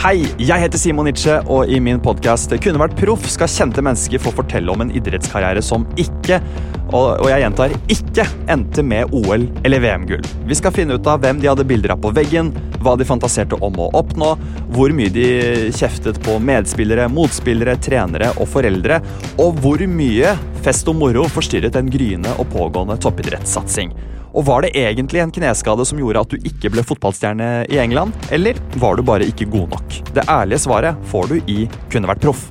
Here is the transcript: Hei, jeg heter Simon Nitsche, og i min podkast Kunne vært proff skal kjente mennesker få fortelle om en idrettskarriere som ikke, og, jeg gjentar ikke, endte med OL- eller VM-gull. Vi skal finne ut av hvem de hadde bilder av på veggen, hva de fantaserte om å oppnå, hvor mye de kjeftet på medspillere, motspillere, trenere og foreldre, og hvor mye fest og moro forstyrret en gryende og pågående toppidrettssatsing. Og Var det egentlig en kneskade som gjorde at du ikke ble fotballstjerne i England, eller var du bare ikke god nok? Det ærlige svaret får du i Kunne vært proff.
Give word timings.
Hei, 0.00 0.22
jeg 0.40 0.56
heter 0.62 0.80
Simon 0.80 1.04
Nitsche, 1.04 1.34
og 1.52 1.68
i 1.68 1.76
min 1.76 1.98
podkast 2.00 2.54
Kunne 2.64 2.80
vært 2.80 2.94
proff 2.96 3.26
skal 3.28 3.50
kjente 3.52 3.82
mennesker 3.84 4.22
få 4.24 4.30
fortelle 4.32 4.72
om 4.72 4.80
en 4.80 4.92
idrettskarriere 4.96 5.60
som 5.60 5.82
ikke, 6.00 6.38
og, 6.96 7.26
jeg 7.28 7.42
gjentar 7.42 7.74
ikke, 7.92 8.24
endte 8.48 8.80
med 8.80 9.12
OL- 9.12 9.44
eller 9.60 9.82
VM-gull. 9.84 10.24
Vi 10.48 10.56
skal 10.56 10.72
finne 10.72 10.96
ut 10.96 11.10
av 11.12 11.20
hvem 11.20 11.42
de 11.42 11.50
hadde 11.50 11.66
bilder 11.68 11.92
av 11.92 12.00
på 12.00 12.14
veggen, 12.16 12.48
hva 12.80 12.94
de 12.96 13.04
fantaserte 13.04 13.58
om 13.60 13.76
å 13.76 13.90
oppnå, 14.00 14.30
hvor 14.72 14.94
mye 14.96 15.12
de 15.12 15.26
kjeftet 15.76 16.22
på 16.24 16.38
medspillere, 16.48 17.10
motspillere, 17.12 17.76
trenere 17.84 18.32
og 18.40 18.48
foreldre, 18.54 19.02
og 19.36 19.60
hvor 19.60 19.84
mye 19.84 20.32
fest 20.64 20.88
og 20.88 20.96
moro 20.96 21.28
forstyrret 21.28 21.76
en 21.76 21.92
gryende 21.92 22.32
og 22.40 22.48
pågående 22.56 22.96
toppidrettssatsing. 23.04 23.92
Og 24.34 24.46
Var 24.46 24.62
det 24.62 24.76
egentlig 24.78 25.20
en 25.22 25.34
kneskade 25.34 25.84
som 25.86 25.98
gjorde 25.98 26.22
at 26.22 26.30
du 26.30 26.48
ikke 26.50 26.70
ble 26.70 26.84
fotballstjerne 26.86 27.50
i 27.70 27.80
England, 27.82 28.14
eller 28.30 28.58
var 28.82 28.96
du 28.96 29.02
bare 29.06 29.26
ikke 29.26 29.48
god 29.50 29.74
nok? 29.74 30.00
Det 30.14 30.28
ærlige 30.30 30.62
svaret 30.66 31.10
får 31.10 31.30
du 31.32 31.36
i 31.50 31.66
Kunne 31.90 32.10
vært 32.10 32.22
proff. 32.22 32.48